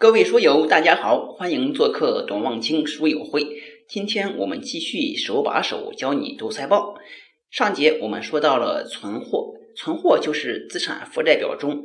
[0.00, 3.46] 各位书友，大家好，欢迎做客董望清书友会。
[3.86, 6.94] 今天我们继续手把手教你读财报。
[7.50, 11.84] 上节我们说到了存货，存货就是资产负债表中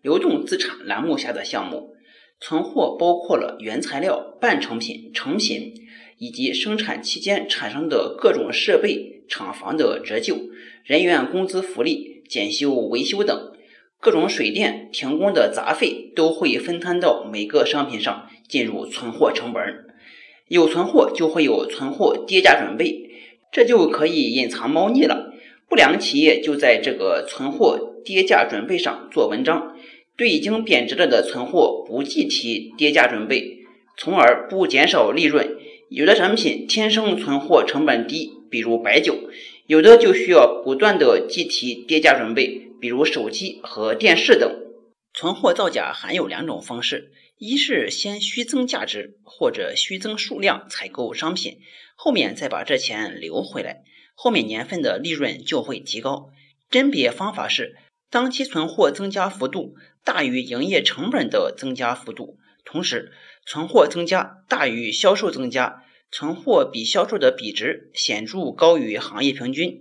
[0.00, 1.96] 流动资产栏目下的项目。
[2.38, 5.74] 存货包括了原材料、半成品、成品，
[6.18, 10.36] 以及生产期间产生的各种设备、厂房的折旧、
[10.84, 13.55] 人员工资福利、检修维修等。
[14.00, 19.62] 各种水电停工的杂费都会分摊到每个商品上，进入存货成本。
[20.48, 23.10] 有存货就会有存货跌价准备，
[23.50, 25.32] 这就可以隐藏猫腻了。
[25.68, 29.74] 不良企业就在这个存货跌价准备上做文章，
[30.16, 33.58] 对已经贬值了的存货不计提跌价准备，
[33.96, 35.56] 从而不减少利润。
[35.88, 39.14] 有的产品天生存货成本低，比如白酒；
[39.66, 42.62] 有的就需要不断的计提跌价准备。
[42.78, 44.54] 比如手机和电视等，
[45.14, 51.58] 存货造假含有两种方式：一是先虚增价值或者虚增数量采购商品，
[51.96, 53.82] 后面再把这钱留回来，
[54.14, 56.28] 后面年份的利润就会提高。
[56.68, 57.76] 甄别方法是，
[58.10, 63.10] 当期存货增加幅度大于营业成本的增加幅度，同时
[63.46, 69.80] 存货增加大于销售增加，存货比销售的比值显著高于行业平均。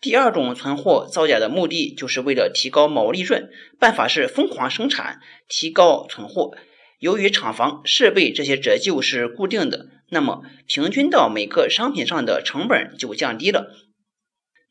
[0.00, 3.48] 第二种存货造假的目的就是为了提高毛利润，
[3.78, 6.52] 办法是疯狂生产，提高存货。
[6.98, 13.72] 由于厂房设备这些折旧是固定的，那么平均到每个商品上的成本就降低了。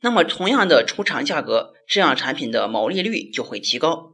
[0.02, 4.14] 那么同样的出厂价格，这样产品的毛利率就会提高。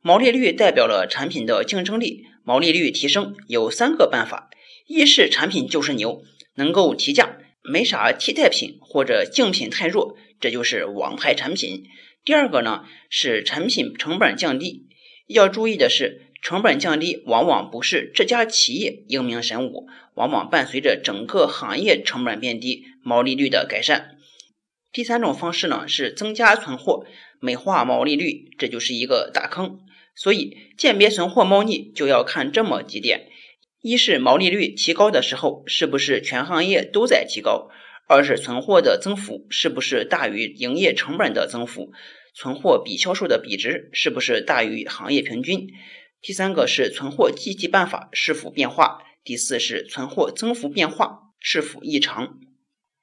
[0.00, 4.48] 毛利率代表了产品的竞争力，毛利率提升有三个办法：
[4.86, 6.22] 一是产品就是牛，
[6.54, 7.38] 能够提价。
[7.68, 11.82] 没啥替代品或者竞品太弱，这就是王牌产品。
[12.24, 14.86] 第二个呢是产品成本降低，
[15.26, 24.16] 要注意的是，成本降低往往不是这家企业英明神武，往往伴随着整个行业成本变低，毛利率的改善。
[24.92, 27.04] 第三种方式呢是增加存货，
[27.40, 29.80] 美化毛利率，这就是一个大坑。
[30.14, 33.28] 所以鉴别存货猫腻就要看这么几点。
[33.86, 37.70] 一是毛利率提高的时候，是不是全行业都在提高？
[38.08, 41.92] 二是存货的增幅是不是大于营业成本的增幅？
[42.34, 45.68] 存货比销售的比值是不是大于行业平均？
[46.20, 49.04] 第三个是存货计提办法是否变化？
[49.22, 52.40] 第四是存货增幅变化是否异常？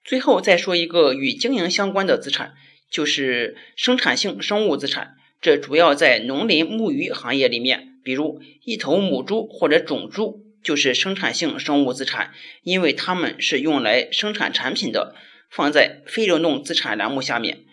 [0.04, 2.56] 最后再说一个与经营相关的资产，
[2.92, 10.43] 就是生产性生物资产，这主要在农林牧渔行业里面，比如一头母猪或者种猪。
[10.63, 12.31] 就是生产性生物资产，
[12.63, 15.16] 因为它们是用来生产产品的，
[15.50, 17.66] 放在非流动资产栏目下面。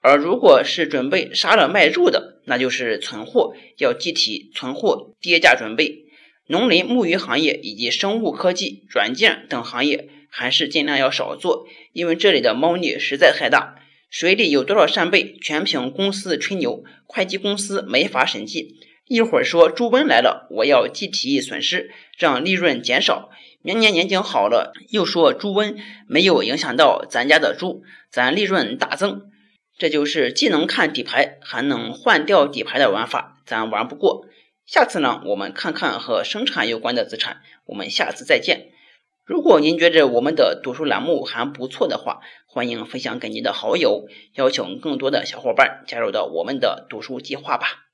[0.00, 6.04] 而如果是准备杀了卖肉的，那就是存货，要计提存货跌价准备。
[6.48, 13.74] 农林牧渔行业以及生物科技、软件等行业，还是尽量要少做，因为这里的猫腻实在太大。
[14.08, 18.76] 水里有多少扇贝，全凭公司吹牛，会计公司没法审计。
[19.08, 23.30] 一会儿说猪瘟来了，我要计提损失，让利润减少。
[23.62, 25.76] 明年年景好了，又说猪瘟
[26.08, 29.30] 没有影响到咱家的猪，咱利润大增。
[29.78, 34.26] 这就是既能看底牌，还能换掉底牌的玩法，咱玩不过。
[34.64, 37.42] 下次呢，我们看看和生产有关的资产。
[37.66, 38.72] 我们下次再见。
[39.24, 47.85] 如果您觉着我们的读书栏目还不错的话，欢迎分享给您的好友，邀请更多的小伙伴加入到我们的读书计划吧。